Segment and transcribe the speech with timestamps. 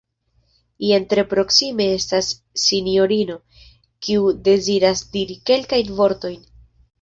[0.85, 2.29] Jen tre proksime estas
[2.61, 3.37] sinjorino,
[4.07, 6.43] kiu deziras diri kelkajn vortojn.